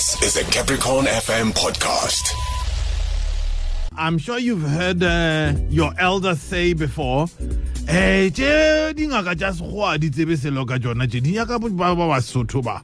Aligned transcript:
This 0.00 0.22
is 0.22 0.36
a 0.38 0.44
Capricorn 0.50 1.04
FM 1.04 1.52
podcast. 1.52 2.32
I'm 3.98 4.16
sure 4.16 4.38
you've 4.38 4.62
heard 4.62 5.02
uh, 5.02 5.52
your 5.68 5.92
elders 5.98 6.40
say 6.40 6.72
before. 6.72 7.26
Eh, 7.86 8.30
tše 8.32 8.94
dingaka 8.96 9.34
tša 9.36 9.52
sekgowa 9.52 9.98
di 10.00 10.08
tsebe 10.10 10.36
selo 10.40 10.64
ka 10.64 10.78
tšona 10.78 11.04
tše 11.04 11.20
di 11.20 11.36
ba 11.36 11.92
ba 11.94 12.08
basotho 12.08 12.64
ba 12.64 12.80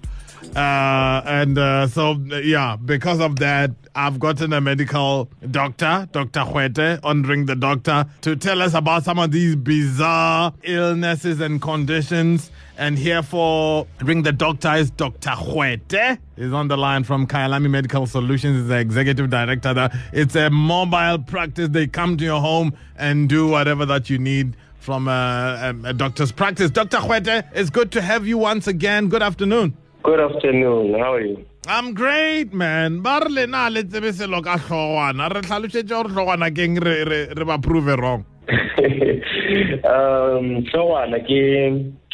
uh, 0.54 1.22
and 1.24 1.58
uh, 1.58 1.87
so 1.87 2.13
yeah 2.42 2.77
because 2.77 3.21
of 3.21 3.37
that 3.37 3.71
i've 3.95 4.19
gotten 4.19 4.53
a 4.53 4.60
medical 4.60 5.28
doctor 5.51 6.09
dr 6.13 6.40
Kgoete, 6.40 7.01
on 7.03 7.22
ring 7.22 7.47
the 7.47 7.56
doctor 7.56 8.06
to 8.22 8.37
tell 8.37 8.63
us 8.63 8.74
about 8.74 9.04
some 9.04 9.19
of 9.19 9.31
these 9.33 9.56
bizarre 9.56 10.53
illnesses 10.63 11.41
and 11.41 11.60
conditions 11.60 12.51
and 12.78 12.99
here 12.99 13.22
for 13.22 13.87
ring 14.03 14.22
the 14.22 14.33
doctor 14.33 14.74
is 14.74 14.91
dr 14.91 15.28
Kgoete. 15.28 16.19
He's 16.37 16.52
on 16.52 16.68
the 16.68 16.77
line 16.77 17.05
from 17.05 17.27
Khayalami 17.27 17.70
Medical 17.70 18.06
Solutions. 18.06 18.59
He's 18.59 18.68
the 18.68 18.78
executive 18.78 19.30
director 19.30 19.73
there. 19.73 19.91
It's 20.12 20.37
a 20.37 20.50
mobile 20.50 21.18
practice. 21.18 21.70
They 21.70 21.87
come 21.87 22.16
to 22.18 22.24
your 22.24 22.41
home 22.41 22.74
and 22.96 23.28
do 23.28 23.48
whatever 23.48 23.87
that 23.87 24.10
you 24.10 24.18
need 24.18 24.55
from 24.87 25.09
a, 25.09 25.74
a, 25.84 25.88
a 25.88 25.92
doctor's 25.92 26.30
practice. 26.30 26.70
Dr. 26.70 26.98
Kgoete, 26.98 27.48
it's 27.55 27.70
good 27.70 27.91
to 27.92 28.00
have 28.00 28.27
you 28.27 28.38
once 28.38 28.66
again. 28.68 29.09
Good 29.09 29.23
afternoon. 29.23 29.77
Good 30.06 30.20
afternoon. 30.20 30.95
How 30.95 31.15
are 31.15 31.20
you? 31.20 31.45
I'm 31.66 31.92
great, 31.92 32.55
man. 32.55 33.02
Ba 33.02 33.19
re 33.27 33.28
le 33.28 33.47
na 33.51 33.66
le 33.66 33.83
tsebe 33.83 34.12
selo 34.14 34.38
ka 34.41 34.55
hlogwana. 34.56 35.27
Re 35.34 35.41
tlhalosetse 35.42 35.91
gore 35.91 36.14
hlogwana 36.14 36.47
keng 36.55 36.78
re 36.78 37.02
re 37.02 37.20
re 37.34 37.45
ba 37.45 37.59
prove 37.59 37.91
wrong. 37.98 38.23
um 39.95 40.62
hlogwana 40.70 41.19
ke 41.27 41.42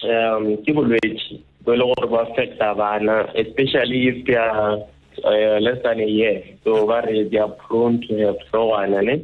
um 0.08 0.44
ke 0.64 0.72
bolwetse 0.72 1.36
bo 1.68 1.76
le 1.76 1.84
gore 1.90 2.08
bo 2.08 2.16
affecta 2.24 2.72
bana 2.80 3.28
especially 3.36 4.08
if 4.08 4.24
they 4.24 4.36
are 4.40 4.80
uh, 5.28 5.56
less 5.60 5.76
than 5.84 6.00
a 6.00 6.08
year 6.08 6.40
so 6.64 6.86
ba 6.88 7.02
re 7.04 7.28
they 7.28 7.36
are 7.36 7.52
prone 7.68 8.00
to 8.08 8.16
have 8.24 8.40
hlogwana 8.50 9.04
ne 9.04 9.16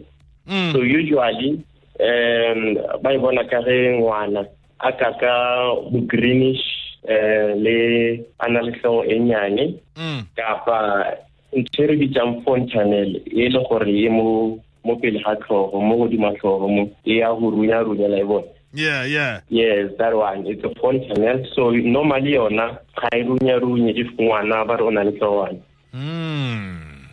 Mm. 0.48 0.72
so 0.72 0.80
usually 0.80 1.60
um 2.00 2.60
ba 3.02 3.12
e 3.12 3.18
bona 3.20 3.44
ka 3.48 3.60
ge 3.64 3.78
ngwana 4.00 4.48
a 4.80 4.92
ka 4.96 5.12
ka 5.20 5.32
greenish 6.08 6.64
uh, 7.08 7.56
le 7.56 8.24
a 8.38 8.48
na 8.48 8.60
le 8.62 8.72
tlhogo 8.72 9.04
e 9.04 9.18
nyane 9.18 9.74
Mm. 9.96 10.22
kapa 10.36 10.78
ntho 11.56 11.82
e 11.82 11.86
re 11.86 11.96
bitsang 11.96 12.44
fontanel 12.44 13.16
e 13.26 13.48
le 13.48 13.60
gore 13.68 13.88
e 13.90 14.08
mo 14.08 14.60
mo 14.84 14.96
pele 14.96 15.18
ga 15.24 15.34
tlhogo 15.36 15.80
mo 15.80 15.96
godimo 15.96 16.30
tlhogo 16.38 16.68
mo 16.68 16.90
e 17.04 17.18
ya 17.18 17.32
go 17.34 17.50
runya-runya 17.50 18.08
la 18.08 18.18
e 18.20 18.24
bone 18.24 18.46
Yeah, 18.74 19.04
yeah. 19.04 19.40
yes 19.48 19.90
that 19.98 20.12
one 20.14 20.46
it's 20.46 20.62
a 20.62 20.68
fontanel 20.78 21.40
so 21.56 21.70
normally 21.70 22.32
yona 22.36 22.78
ga 23.00 23.08
e 23.16 23.24
runya-runye 23.24 23.96
if 23.96 24.12
ngwana 24.20 24.66
ba 24.68 24.76
re 24.76 24.84
o 24.84 24.90
na 24.90 25.02
le 25.02 25.12
tlhogwana 25.12 25.58
Mm. 25.94 27.08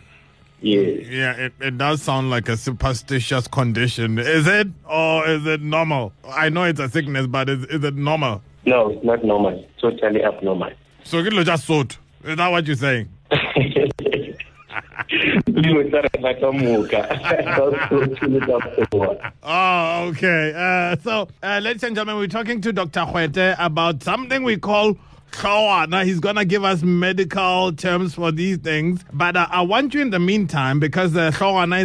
yes 0.62 1.06
Yeah, 1.10 1.32
it, 1.46 1.52
it 1.60 1.78
does 1.78 2.02
sound 2.02 2.30
like 2.30 2.48
a 2.48 2.56
superstitious 2.56 3.48
condition. 3.48 4.18
Is 4.18 4.46
it 4.46 4.68
or 4.88 5.26
is 5.28 5.46
it 5.46 5.62
normal? 5.62 6.12
I 6.28 6.48
know 6.50 6.64
it's 6.64 6.80
a 6.80 6.88
sickness, 6.88 7.26
but 7.26 7.48
is, 7.48 7.64
is 7.66 7.82
it 7.84 7.94
normal? 7.94 8.42
No 8.66 8.90
it's 8.90 9.04
not 9.04 9.24
normal 9.24 9.64
totally 9.80 10.22
abnormal 10.22 10.70
So 11.04 11.18
lo 11.18 11.44
just 11.44 11.64
sort. 11.66 11.98
Is 12.24 12.36
that 12.36 12.48
what 12.48 12.66
you're 12.66 12.76
saying? 12.76 13.08
dilo 15.46 15.82
tsa 15.90 16.02
rena 16.02 16.34
ka 16.40 16.50
moka 16.52 17.00
Oh, 19.42 20.08
okay. 20.08 20.52
Uh, 20.54 20.96
so, 21.02 21.28
uh, 21.42 21.60
ladies 21.62 21.82
and 21.84 21.94
gentlemen, 21.94 22.18
we're 22.20 22.26
talking 22.26 22.60
to 22.60 22.72
Dr. 22.72 23.00
Kgoete 23.00 23.56
about 23.58 24.02
something 24.02 24.42
we 24.42 24.56
call 24.56 24.96
Now 25.42 26.02
He's 26.02 26.20
going 26.20 26.36
to 26.36 26.44
give 26.44 26.64
us 26.64 26.82
medical 26.82 27.72
terms 27.72 28.14
for 28.14 28.32
these 28.32 28.58
things. 28.58 29.04
But 29.12 29.36
uh, 29.36 29.46
I 29.50 29.62
want 29.62 29.94
you 29.94 30.00
in 30.02 30.10
the 30.10 30.18
meantime, 30.18 30.80
because 30.80 31.16
uh, 31.16 31.28
is 31.28 31.34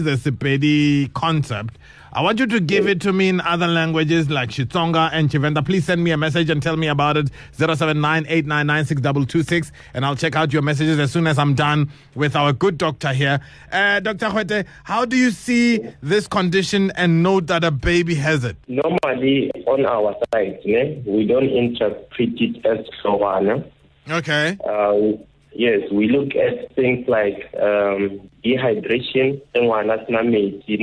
a 0.07 0.17
Sepedi 0.31 1.11
concept, 1.13 1.77
I 2.13 2.21
want 2.21 2.39
you 2.39 2.47
to 2.47 2.59
give 2.59 2.89
it 2.89 2.99
to 3.01 3.13
me 3.13 3.29
in 3.29 3.39
other 3.39 3.67
languages 3.67 4.29
like 4.29 4.49
Xitsonga 4.49 5.11
and 5.13 5.29
Tshivenda. 5.29 5.65
Please 5.65 5.85
send 5.85 6.03
me 6.03 6.11
a 6.11 6.17
message 6.17 6.49
and 6.49 6.61
tell 6.61 6.75
me 6.75 6.87
about 6.87 7.15
it. 7.15 7.29
079 7.53 8.25
and 8.27 10.05
I'll 10.05 10.15
check 10.17 10.35
out 10.35 10.51
your 10.51 10.61
messages 10.61 10.99
as 10.99 11.09
soon 11.09 11.25
as 11.25 11.39
I'm 11.39 11.53
done 11.53 11.89
with 12.15 12.35
our 12.35 12.51
good 12.51 12.77
doctor 12.77 13.13
here. 13.13 13.39
Uh, 13.71 14.01
Dr. 14.01 14.25
Kgoete, 14.25 14.65
how 14.83 15.05
do 15.05 15.15
you 15.15 15.31
see 15.31 15.79
this 16.03 16.27
condition 16.27 16.91
and 16.97 17.23
note 17.23 17.47
that 17.47 17.63
a 17.63 17.71
baby 17.71 18.15
has 18.15 18.43
it? 18.43 18.57
normally 18.67 19.49
on 19.67 19.85
our 19.85 20.13
side 20.33 20.59
ne, 20.65 21.01
we 21.05 21.25
don't 21.25 21.49
interpret 21.49 22.41
it 22.41 22.65
as 22.65 22.85
tlhogwana 23.01 23.63
Okay. 24.09 24.57
uh, 24.67 25.17
yes, 25.53 25.81
we 25.91 26.09
look 26.09 26.35
at 26.35 26.75
things 26.75 27.07
like 27.07 27.47
um, 27.61 28.29
dehydration, 28.43 29.39
ngwana 29.55 29.93
a 30.01 30.05
sena 30.05 30.23
metsi 30.23 30.77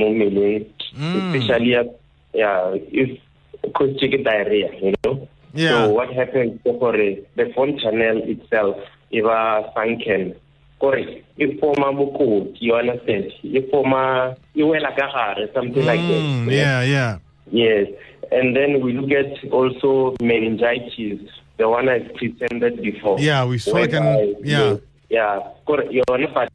mmeleng, 0.95 1.35
especially 1.35 1.75
uh, 1.75 1.83
yeah, 2.33 2.73
if 2.91 3.19
caused 3.73 3.99
ke 3.99 4.23
diarrhea, 4.23 4.69
you 4.81 4.93
know. 5.03 5.27
Yeah. 5.53 5.69
So 5.69 5.89
what 5.89 6.13
happens 6.13 6.59
for 6.63 6.93
the 6.93 7.45
fontanel 7.55 8.21
itself, 8.29 8.77
if 9.11 9.25
a 9.25 9.71
sunken, 9.73 10.35
kore 10.79 10.99
e 11.37 11.57
forma 11.59 11.91
bokoti, 11.91 12.57
you 12.59 12.75
understand? 12.75 13.31
E 13.43 13.61
forma 13.71 14.35
e 14.55 14.63
wela 14.63 14.93
ka 14.95 15.09
gare, 15.09 15.49
something 15.53 15.85
like 15.85 15.99
that. 15.99 16.21
Mm, 16.21 16.51
yeah, 16.51 16.81
yeah. 16.83 17.17
Yes, 17.51 17.87
and 18.31 18.55
then 18.55 18.81
we 18.81 18.93
look 18.93 19.11
at 19.11 19.43
also 19.51 20.15
meningitis, 20.21 21.19
the 21.57 21.67
one 21.67 21.89
I've 21.89 22.13
presented 22.13 22.81
before. 22.81 23.19
Yeah, 23.19 23.45
we 23.45 23.57
saw 23.57 23.77
it 23.77 23.91
yeah. 24.43 24.77
yeah, 25.09 25.39
kore 25.65 25.83
yone 25.89 26.27
but 26.33 26.53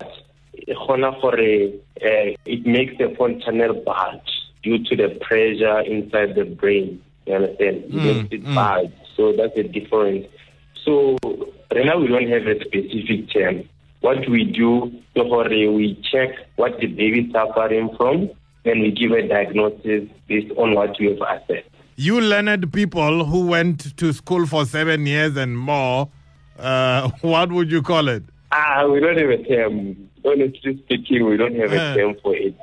e 0.67 0.73
uh, 0.73 2.37
it 2.47 2.67
makes 2.67 2.97
the 2.99 3.15
fontanel 3.17 3.85
bulge 3.85 4.33
due 4.63 4.83
to 4.85 4.97
the 4.97 5.09
pressure 5.21 5.81
inside 5.81 6.35
the 6.35 6.45
brain. 6.45 7.03
You 7.27 7.35
understand? 7.35 7.85
It 7.85 7.95
makes 7.95 8.29
it 8.33 8.45
bulge. 8.55 8.93
So 9.17 9.33
that's 9.33 9.55
the 9.55 9.65
difference. 9.65 10.27
So 10.85 11.17
right 11.75 11.87
now 11.87 11.99
we 11.99 12.09
don't 12.09 12.29
have 12.29 12.47
a 12.47 12.61
specific 12.61 13.31
term. 13.31 13.69
What 14.01 14.29
we 14.29 14.45
do, 14.45 14.93
we 15.15 16.03
check 16.13 16.31
what 16.57 16.79
the 16.79 16.87
baby 16.87 17.21
is 17.21 17.33
suffering 17.33 17.89
from, 17.97 18.31
and 18.67 18.81
we 18.83 18.91
give 18.91 19.13
a 19.13 19.27
diagnosis 19.27 20.09
based 20.29 20.53
on 20.59 20.75
what 20.75 20.99
we 21.01 21.07
have 21.07 21.21
assessed. 21.21 21.69
You 21.97 22.21
learned 22.21 22.73
people 22.73 23.25
who 23.25 23.47
went 23.47 23.97
to 23.97 24.13
school 24.13 24.47
for 24.47 24.67
seven 24.67 25.07
years 25.07 25.37
and 25.37 25.57
more, 25.57 26.11
uh, 26.59 27.09
what 27.23 27.53
would 27.53 27.71
you 27.71 27.83
call 27.83 28.09
it? 28.09 28.25
Ah, 28.77 28.87
we 28.87 28.99
don't 28.99 29.17
have 29.17 29.31
a 29.31 29.39
term. 29.45 30.09
Honestly 30.25 30.79
speaking, 30.85 31.27
we 31.27 31.37
don't 31.37 31.55
have 31.55 31.73
a 31.73 31.95
term 31.95 32.17
for 32.23 32.35
it. 32.35 32.55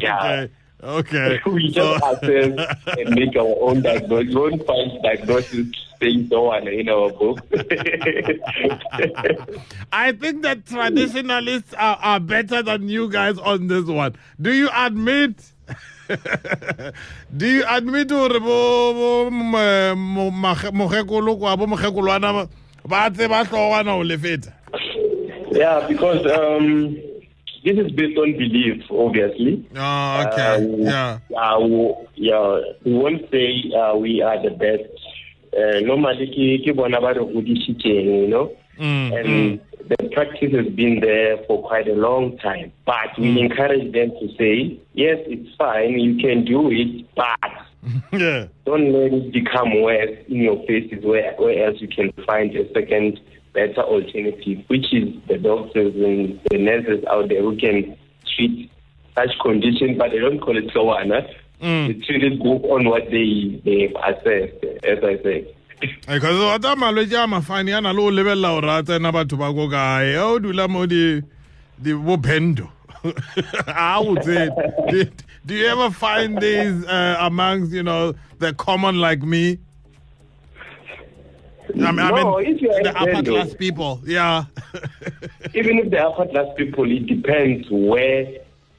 Yeah. 0.00 0.46
Okay. 0.82 1.40
We 1.46 1.72
just 1.72 1.76
So- 1.76 1.96
assess 2.12 2.76
and 2.96 3.08
make 3.16 3.34
our 3.36 3.56
own 3.60 3.82
diagnosis. 3.82 4.28
We 4.34 4.40
won't 4.40 4.64
find 4.66 5.02
diagnosis 5.02 5.66
saying 6.00 6.28
so 6.30 6.52
on 6.52 6.68
in 6.68 6.88
our 6.88 7.10
book. 7.10 7.40
I 9.92 10.12
think 10.12 10.42
that 10.42 10.64
traditionalists 10.66 11.74
are, 11.74 11.98
are 12.00 12.20
better 12.20 12.62
than 12.62 12.88
you 12.88 13.08
guys 13.10 13.38
on 13.38 13.66
this 13.66 13.84
one. 13.86 14.14
Do 14.40 14.52
you 14.52 14.68
admit? 14.72 15.42
Do 17.36 17.46
you 17.46 17.64
admit 17.68 18.08
gore 18.08 18.38
bo 18.40 19.28
mogekolo 20.72 21.36
kwa 21.38 21.56
bo 21.56 21.66
mogekolwana 21.66 22.48
ba 22.86 23.10
tseba 23.10 23.44
tlogwana 23.44 23.92
o 23.98 24.02
le 24.02 24.16
feta? 24.16 24.52
Yeah, 25.52 25.86
because 25.88 26.24
um, 26.26 26.96
this 27.64 27.76
is 27.76 27.90
based 27.92 28.18
on 28.18 28.32
belief, 28.32 28.82
obviously. 28.90 29.66
Oh, 29.76 30.26
okay. 30.26 30.56
Um, 30.56 30.80
Yeah. 30.82 31.18
Uh, 31.36 31.60
we, 31.60 31.94
yeah, 32.16 32.60
we 32.84 32.94
won't 32.94 33.30
say 33.30 33.70
uh, 33.76 33.96
we 33.96 34.22
are 34.22 34.42
the 34.42 34.50
best. 34.50 34.88
Uh, 35.56 35.80
normally, 35.80 36.62
ke 36.64 36.74
bona 36.76 37.00
ba 37.00 37.14
re 37.14 37.24
godisitseng, 37.24 38.22
you 38.22 38.28
know. 38.28 38.52
Mm, 38.78 39.10
and 39.18 39.60
the 39.88 40.08
practice 40.12 40.52
has 40.52 40.66
been 40.74 41.00
there 41.00 41.38
for 41.46 41.66
quite 41.66 41.88
a 41.88 41.94
long 41.94 42.36
time. 42.38 42.70
But 42.84 43.18
we 43.18 43.40
encourage 43.40 43.92
them 43.92 44.10
to 44.20 44.28
say, 44.38 44.78
yes, 44.92 45.18
it's 45.26 45.54
fine, 45.56 45.98
you 45.98 46.16
can 46.20 46.44
do 46.44 46.70
it, 46.70 47.06
but 47.16 47.50
Yeah. 48.12 48.46
don't 48.66 48.92
let 48.92 49.12
it 49.12 49.32
become 49.32 49.82
worse 49.82 50.16
in 50.28 50.36
your 50.42 50.62
faces 50.66 51.02
where, 51.04 51.34
where 51.38 51.66
else 51.66 51.80
you 51.80 51.88
can 51.88 52.12
find 52.26 52.54
a 52.54 52.72
second 52.74 53.18
better 53.58 53.82
alternative, 53.82 54.64
which 54.68 54.92
is 54.92 55.14
the 55.26 55.38
doctors 55.38 55.94
and 55.94 56.40
the 56.50 56.58
nurses 56.58 57.04
out 57.10 57.28
there 57.28 57.42
who 57.42 57.56
can 57.56 57.96
treat 58.36 58.70
such 59.16 59.30
conditions, 59.42 59.98
but 59.98 60.10
they 60.10 60.18
don't 60.18 60.38
call 60.38 60.56
it 60.56 60.68
Sawana. 60.68 61.26
Mm. 61.60 61.88
They 61.88 62.06
treat 62.06 62.22
it 62.22 62.38
based 62.38 62.64
on 62.64 62.88
what 62.88 63.04
they, 63.10 63.60
they've 63.64 63.96
assessed, 63.96 64.64
as 64.84 64.98
I 65.02 65.22
said. 65.22 65.54
because 65.80 66.38
wa 66.40 66.58
tsa 66.58 66.74
malwetse 66.74 67.14
a 67.14 67.26
mafane 67.26 67.76
a 67.76 67.80
na 67.80 67.92
le 67.92 68.02
o 68.02 68.10
lebelela 68.10 68.60
gore 68.60 68.68
a 68.68 68.82
tsena 68.82 69.12
batho 69.14 69.38
ba 69.38 69.54
ko 69.54 69.68
kae 69.70 70.16
a 70.18 70.24
o 70.24 70.38
dula 70.40 70.66
mo 70.66 70.86
di 70.86 71.22
di 71.80 71.92
bo 71.94 72.16
phendo 72.16 72.66
a 73.06 74.02
botse 74.02 74.50
do, 74.90 75.04
do 75.46 75.54
you 75.54 75.66
ever 75.66 75.88
find 75.94 76.40
these 76.42 76.84
uh, 76.84 77.18
amongst 77.20 77.70
you 77.70 77.84
know 77.84 78.12
the 78.40 78.52
common 78.54 78.98
like 78.98 79.22
me 79.22 79.56
I 81.74 81.92
mean, 81.92 81.98
I 82.00 82.10
No, 82.10 82.38
mean 82.38 82.54
if 82.56 82.62
you 82.62 82.70
are 82.70 82.82
the 82.88 82.98
upper 82.98 83.22
class 83.22 83.54
people 83.54 84.00
yeah 84.04 84.44
even 85.54 85.78
if 85.78 85.90
they 85.90 85.98
are 85.98 86.12
cordless 86.14 86.56
people, 86.56 86.90
it 86.90 87.06
depends 87.06 87.66
where 87.70 88.26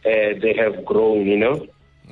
uh, 0.06 0.40
they 0.42 0.54
have 0.58 0.86
grown, 0.86 1.26
you 1.28 1.38
know. 1.38 1.68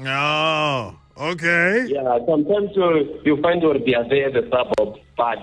Oh, 0.06 0.96
okay. 1.32 1.86
Yeah, 1.88 2.20
sometimes 2.26 2.72
you, 2.76 3.22
you 3.26 3.42
find 3.42 3.62
where 3.64 3.80
they 3.80 3.96
are 3.96 4.08
there, 4.08 4.32
the 4.32 4.44
suburbs, 4.52 5.00
but 5.16 5.40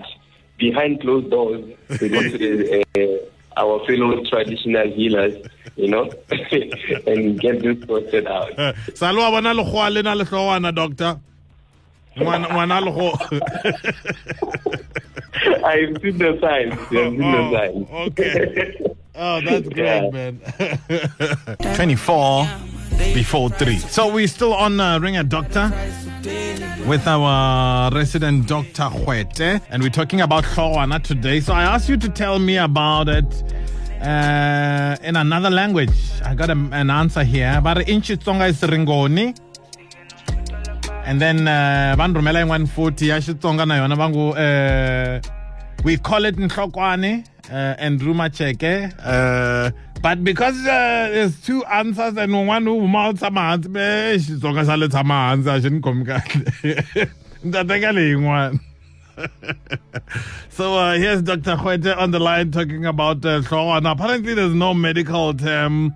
behind 0.59 1.01
closed 1.01 1.31
doors, 1.31 1.65
they 1.89 2.09
go 2.09 2.23
to 2.23 2.39
the, 2.39 2.85
uh, 3.57 3.61
our 3.61 3.85
fellow 3.87 4.23
traditional 4.25 4.91
healers, 4.93 5.47
you 5.77 5.89
know, 5.89 6.11
and 7.07 7.41
get 7.41 7.63
this 7.63 7.87
sorted 7.87 8.27
out. 8.27 8.53
Sa 8.95 9.11
lo 9.11 9.23
wa 9.23 9.31
bona 9.41 9.55
lekgowa 9.55 9.93
le 9.93 10.03
na 10.03 10.15
le 10.15 10.25
hlogwana, 10.25 10.75
doctor. 10.75 11.19
Ngwana 12.17 12.81
lekgo. 12.81 13.13
I've 15.65 16.01
seen 16.03 16.19
the 16.19 16.39
signs. 16.41 16.73
I've 16.73 16.89
seen 16.89 17.23
Oh, 17.23 17.51
the 17.51 17.57
signs. 17.57 17.89
okay. 18.09 18.75
Oh, 19.17 19.41
that's 19.41 19.69
great, 19.77 19.87
Yeah. 19.87 20.11
man. 20.11 20.41
24 21.77 22.49
before 23.15 23.51
3. 23.51 23.77
So 23.79 24.13
we're 24.13 24.27
still 24.27 24.55
on 24.55 24.81
uh, 24.81 24.99
Ring 24.99 25.17
a 25.17 25.25
Doctor 25.25 25.71
with 26.87 27.07
our 27.07 27.91
resident 27.93 28.47
Dr. 28.47 28.83
Kgoete, 28.91 29.61
and 29.71 29.83
we're 29.83 29.89
talking 29.91 30.21
about 30.21 30.45
Hlogwana 30.45 31.03
today. 31.03 31.41
So 31.41 31.53
I 31.53 31.63
asked 31.63 31.89
you 31.89 31.97
to 31.97 32.09
tell 32.09 32.39
me 32.39 32.57
about 32.59 33.09
it 33.09 33.25
uh, 34.03 34.97
in 35.03 35.17
another 35.17 35.51
language. 35.51 35.93
I 36.25 36.35
got 36.35 36.51
a, 36.51 36.59
an 36.73 36.91
answer 36.91 37.25
here. 37.25 37.61
But 37.63 37.89
in 37.89 38.01
Xitsonga 38.03 38.49
is 38.49 38.61
Ringoni. 38.61 39.37
And 41.07 41.21
then 41.21 41.47
uh, 41.47 41.95
van 41.99 42.15
rhumela 42.15 42.41
yin'wana 42.43 42.67
futhi 42.67 43.09
ya 43.09 43.17
Xitsonga 43.21 43.67
na 43.69 43.75
yona 43.79 43.97
va 43.97 44.09
ngo 44.09 44.31
uh, 44.31 45.21
we 45.83 45.97
call 45.97 46.25
it 46.25 46.37
nhlokwane 46.37 47.25
uh, 47.51 47.75
and 47.79 48.01
rumacheke 48.01 48.93
uh, 49.05 49.71
but 50.01 50.23
because 50.23 50.57
uh, 50.67 51.09
there's 51.13 51.41
two 51.41 51.65
answers 51.65 52.17
and 52.17 52.47
one 52.47 52.65
who 52.65 52.81
huma 52.81 53.09
u 53.09 53.15
tshama 53.15 53.43
hansi 53.51 53.69
be 53.69 53.81
xitsonga 54.27 54.65
xa 54.65 54.79
le 54.79 54.89
tshama 54.89 55.19
hansi 55.31 55.51
a 55.51 55.71
khomi 55.81 56.05
kahle 56.05 57.09
ni 57.45 57.51
ta 57.51 57.65
teka 57.65 57.93
leyi 57.93 58.61
so 60.49 60.77
uh, 60.77 60.95
here's 60.95 61.23
Dr. 61.23 61.57
Kgoete 61.57 61.97
on 61.97 62.11
the 62.11 62.19
line 62.19 62.51
talking 62.51 62.85
about 62.85 63.25
uh. 63.25 63.41
Apparently, 63.85 64.35
there's 64.35 64.55
no 64.55 64.75
medical 64.75 65.33
term 65.35 65.95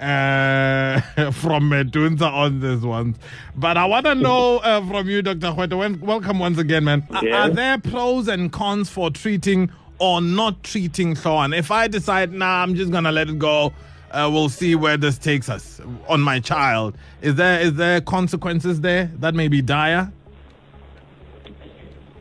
uh, 0.00 1.00
from 1.32 1.70
Medunsa 1.70 2.30
on 2.32 2.60
this 2.60 2.82
one. 2.82 3.16
But 3.56 3.76
I 3.76 3.84
want 3.86 4.06
to 4.06 4.14
know 4.14 4.58
uh, 4.58 4.86
from 4.86 5.08
you, 5.08 5.22
Dr. 5.22 5.52
When, 5.76 6.00
welcome 6.00 6.38
once 6.38 6.58
again, 6.58 6.84
man. 6.84 7.06
Are- 7.10 7.28
Are 7.32 7.50
there 7.50 7.78
pros 7.78 8.28
and 8.28 8.52
cons 8.52 8.88
for 8.90 9.10
treating 9.10 9.70
or 9.98 10.20
not 10.20 10.62
treating 10.62 11.14
hlogwana? 11.14 11.56
If 11.58 11.70
I 11.70 11.88
decide, 11.88 12.32
nah, 12.32 12.62
I'm 12.62 12.74
just 12.74 12.90
going 12.92 13.04
to 13.04 13.12
let 13.12 13.28
it 13.28 13.38
go, 13.38 13.72
uh, 14.10 14.28
we'll 14.32 14.48
see 14.48 14.74
where 14.74 14.96
this 14.96 15.18
takes 15.18 15.48
us 15.48 15.80
on 16.08 16.20
my 16.20 16.40
child. 16.40 16.96
Is 17.20 17.34
there 17.34 17.60
is 17.60 17.74
there 17.74 18.00
consequences 18.00 18.80
there 18.80 19.10
that 19.18 19.34
may 19.34 19.48
be 19.48 19.60
dire? 19.60 20.10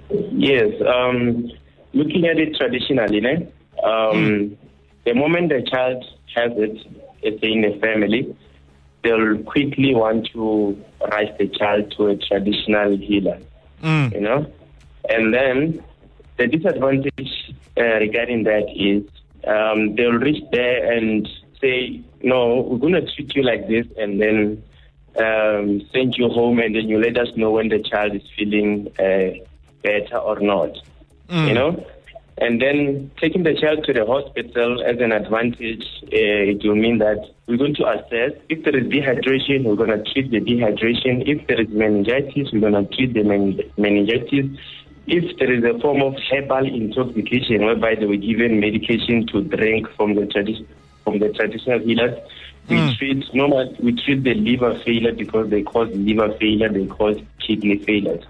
Yes, 0.09 0.69
um, 0.87 1.51
looking 1.93 2.25
at 2.27 2.37
it 2.39 2.55
traditionally, 2.55 3.21
né? 3.21 3.47
um, 3.83 4.57
the 5.05 5.13
moment 5.13 5.49
the 5.49 5.61
child 5.69 6.03
has 6.35 6.51
it, 6.57 6.77
it's 7.21 7.41
in 7.43 7.65
a 7.65 7.77
family, 7.79 8.35
they'll 9.03 9.37
quickly 9.43 9.93
want 9.95 10.27
to 10.33 10.81
raise 11.11 11.29
the 11.37 11.47
child 11.47 11.93
to 11.97 12.07
a 12.07 12.15
traditional 12.17 12.97
healer, 12.97 13.39
Mm. 13.83 14.13
you 14.13 14.21
know? 14.21 14.51
And 15.09 15.33
then 15.33 15.83
the 16.37 16.47
disadvantage 16.47 17.53
uh, 17.79 17.83
regarding 17.83 18.43
that 18.43 18.65
is 18.75 19.03
um, 19.47 19.95
they'll 19.95 20.11
reach 20.13 20.43
there 20.51 20.91
and 20.91 21.27
say, 21.61 22.01
no, 22.21 22.61
we're 22.61 22.77
going 22.79 22.93
to 22.93 23.05
treat 23.15 23.35
you 23.35 23.43
like 23.43 23.67
this, 23.67 23.85
and 23.97 24.19
then 24.19 24.63
um, 25.15 25.81
send 25.93 26.15
you 26.17 26.27
home, 26.29 26.59
and 26.59 26.75
then 26.75 26.87
you 26.89 26.99
let 26.99 27.17
us 27.17 27.29
know 27.35 27.51
when 27.51 27.69
the 27.69 27.79
child 27.79 28.13
is 28.15 28.21
feeling 28.37 28.87
uh, 28.99 29.31
better 29.83 30.17
or 30.17 30.39
not. 30.39 30.77
You 31.29 31.53
know? 31.53 31.85
And 32.39 32.61
then 32.61 33.09
taking 33.19 33.43
the 33.43 33.55
child 33.55 33.83
to 33.85 33.93
the 33.93 34.05
hospital 34.05 34.83
as 34.83 34.99
an 34.99 35.11
advantage, 35.11 35.83
uh, 36.03 36.53
it 36.53 36.63
will 36.63 36.75
mean 36.75 36.99
that 36.99 37.17
we're 37.47 37.57
going 37.57 37.73
to 37.75 37.87
assess 37.89 38.39
if 38.47 38.63
there 38.63 38.77
is 38.77 38.85
dehydration, 38.85 39.63
we're 39.63 39.75
going 39.75 39.89
to 39.89 40.03
treat 40.13 40.29
the 40.29 40.39
dehydration. 40.39 41.27
If 41.27 41.47
there 41.47 41.59
is 41.59 41.69
meningitis, 41.69 42.51
we're 42.53 42.69
going 42.69 42.87
to 42.87 42.95
treat 42.95 43.13
the 43.13 43.23
men- 43.23 43.59
meningitis. 43.77 44.55
If 45.07 45.37
there 45.39 45.51
is 45.51 45.63
a 45.63 45.79
form 45.79 46.01
of 46.03 46.15
herbal 46.29 46.67
intoxication 46.67 47.65
whereby 47.65 47.95
they 47.95 48.05
were 48.05 48.17
given 48.17 48.59
medication 48.59 49.25
to 49.27 49.41
drink 49.41 49.89
from 49.95 50.13
the 50.15 50.23
tradi- 50.23 50.65
from 51.03 51.17
the 51.19 51.29
traditional 51.29 51.79
healers, 51.79 52.19
we 52.69 52.95
treat 52.97 53.33
normal 53.33 53.73
we 53.79 53.93
treat 53.93 54.23
the 54.23 54.33
liver 54.33 54.77
failure 54.85 55.13
because 55.13 55.49
they 55.49 55.63
cause 55.63 55.89
liver 55.95 56.31
failure, 56.37 56.69
they 56.69 56.85
cause 56.85 57.17
kidney 57.39 57.77
failures. 57.79 58.23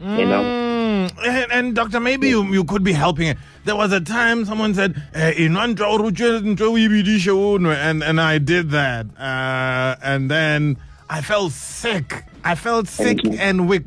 You 0.00 0.26
know. 0.26 0.75
Mm, 0.86 1.10
and, 1.26 1.52
and 1.52 1.74
doctor, 1.74 1.98
maybe 1.98 2.28
you, 2.28 2.44
you 2.52 2.62
could 2.64 2.84
be 2.84 2.92
helping 2.92 3.26
it. 3.28 3.38
There 3.64 3.74
was 3.74 3.92
a 3.92 4.00
time 4.00 4.44
someone 4.44 4.72
said, 4.74 4.94
eh, 5.14 5.32
"In 5.36 5.54
one 5.54 5.74
draw, 5.74 5.98
Ruche, 5.98 6.40
nto 6.40 6.60
o 6.60 6.72
ibidishe 6.74 7.28
ono," 7.28 7.70
and 7.70 8.04
and 8.04 8.20
I 8.20 8.38
did 8.38 8.70
that, 8.70 9.06
uh, 9.18 9.96
and 10.02 10.30
then 10.30 10.76
I 11.10 11.20
felt 11.22 11.50
sick. 11.52 12.24
I 12.44 12.54
felt 12.54 12.86
sick 12.86 13.18
and 13.38 13.68
weak. 13.68 13.82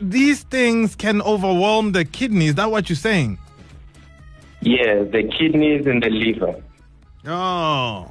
These 0.00 0.42
things 0.42 0.94
can 0.96 1.22
overwhelm 1.22 1.92
the 1.92 2.04
kidney. 2.04 2.48
Is 2.48 2.56
that 2.56 2.70
what 2.70 2.90
you're 2.90 2.96
saying? 2.96 3.38
Yeah, 4.60 5.04
the 5.04 5.22
kidneys 5.38 5.86
and 5.86 6.02
the 6.02 6.10
liver. 6.10 6.54
Oh, 7.26 8.10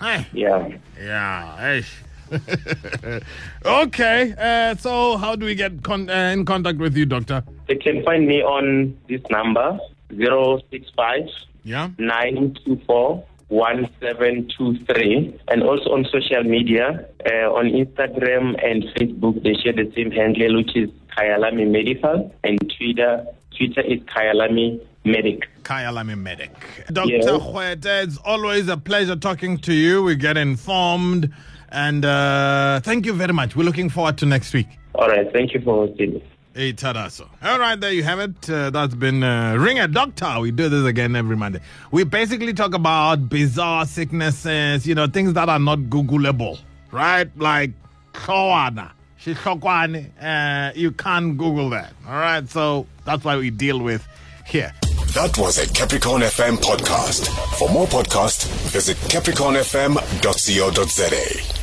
hey, 0.00 0.26
Yeah. 0.32 0.68
yeah, 0.98 1.56
hey. 1.58 1.84
okay, 3.64 4.34
uh, 4.38 4.74
so 4.76 5.16
how 5.18 5.36
do 5.36 5.44
we 5.46 5.54
get 5.54 5.82
con- 5.82 6.08
uh, 6.10 6.30
in 6.32 6.44
contact 6.46 6.78
with 6.78 6.96
you, 6.96 7.04
doctor? 7.06 7.42
They 7.68 7.76
can 7.76 8.02
find 8.04 8.26
me 8.26 8.42
on 8.42 8.96
this 9.08 9.20
number 9.30 9.78
065 10.10 11.28
Yeah. 11.64 11.90
924 11.98 13.24
1723 13.48 15.40
and 15.48 15.62
also 15.62 15.92
on 15.92 16.04
social 16.06 16.42
media 16.44 17.06
uh, 17.26 17.52
on 17.52 17.66
Instagram 17.70 18.56
and 18.64 18.84
Facebook 18.96 19.42
they 19.42 19.54
share 19.54 19.72
the 19.72 19.90
same 19.94 20.10
handle 20.10 20.56
which 20.56 20.76
is 20.76 20.90
Khayalami 21.16 21.66
Medical 21.70 22.34
and 22.44 22.58
Twitter 22.76 23.26
Twitter 23.56 23.80
is 23.80 24.00
Khayalami 24.00 24.80
Medic. 25.04 25.48
Khayalami 25.62 26.16
Medic. 26.18 26.50
Dr. 26.92 27.10
Yes. 27.10 27.26
Kgoete, 27.26 28.02
it's 28.04 28.18
always 28.24 28.68
a 28.68 28.76
pleasure 28.76 29.16
talking 29.16 29.56
to 29.58 29.72
you. 29.72 30.02
We 30.02 30.16
get 30.16 30.36
informed. 30.36 31.32
And 31.70 32.04
uh, 32.04 32.80
thank 32.80 33.06
you 33.06 33.14
very 33.14 33.32
much. 33.32 33.56
We're 33.56 33.64
looking 33.64 33.88
forward 33.88 34.18
to 34.18 34.26
next 34.26 34.52
week. 34.52 34.68
All 34.94 35.08
right, 35.08 35.30
thank 35.32 35.54
you 35.54 35.60
for 35.60 35.86
hosting 35.86 36.20
Hey, 36.58 36.72
Taraso. 36.72 37.28
All 37.40 37.60
right, 37.60 37.80
there 37.80 37.92
you 37.92 38.02
have 38.02 38.18
it. 38.18 38.50
Uh, 38.50 38.70
that's 38.70 38.96
been 38.96 39.22
uh, 39.22 39.54
Ring 39.54 39.78
a 39.78 39.86
Doctor. 39.86 40.40
We 40.40 40.50
do 40.50 40.68
this 40.68 40.84
again 40.86 41.14
every 41.14 41.36
Monday. 41.36 41.60
We 41.92 42.02
basically 42.02 42.52
talk 42.52 42.74
about 42.74 43.28
bizarre 43.28 43.86
sicknesses, 43.86 44.84
you 44.84 44.96
know, 44.96 45.06
things 45.06 45.34
that 45.34 45.48
are 45.48 45.60
not 45.60 45.78
Googleable, 45.78 46.58
right? 46.90 47.30
Like 47.38 47.70
Koana. 48.12 48.90
Shishokwane. 49.20 50.10
Uh, 50.20 50.72
you 50.74 50.90
can't 50.90 51.38
Google 51.38 51.70
that. 51.70 51.92
All 52.08 52.14
right, 52.14 52.48
so 52.48 52.88
that's 53.04 53.22
why 53.22 53.36
we 53.36 53.50
deal 53.50 53.78
with 53.78 54.04
here. 54.44 54.74
That 55.14 55.38
was 55.38 55.58
a 55.58 55.72
Capricorn 55.72 56.22
FM 56.22 56.56
podcast. 56.56 57.28
For 57.56 57.68
more 57.68 57.86
podcasts, 57.86 58.48
visit 58.72 58.96
capricornfm.co.za. 58.96 61.57